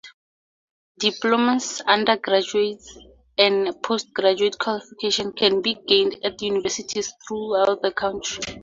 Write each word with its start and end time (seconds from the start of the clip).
Diplomas, 0.99 1.83
undergraduate 1.85 2.81
and 3.37 3.71
postgraduate 3.83 4.57
qualifications 4.57 5.33
can 5.37 5.61
be 5.61 5.75
gained 5.75 6.15
at 6.23 6.41
universities 6.41 7.13
throughout 7.27 7.83
the 7.83 7.91
country. 7.91 8.41